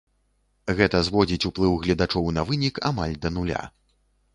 Гэта 0.79 1.01
зводзіць 1.11 1.47
уплыў 1.51 1.77
гледачоў 1.85 2.35
на 2.41 2.49
вынік 2.51 2.85
амаль 2.95 3.19
да 3.25 3.37
нуля. 3.41 3.67